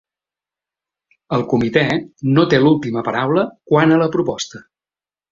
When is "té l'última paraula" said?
2.53-3.43